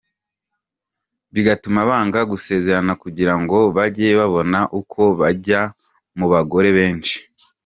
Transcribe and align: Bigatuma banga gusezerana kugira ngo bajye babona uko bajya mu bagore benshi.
Bigatuma 1.33 1.79
banga 1.89 2.19
gusezerana 2.31 2.91
kugira 3.03 3.33
ngo 3.41 3.57
bajye 3.75 4.07
babona 4.19 4.59
uko 4.79 5.01
bajya 5.19 5.61
mu 6.17 6.25
bagore 6.33 6.69
benshi. 6.77 7.17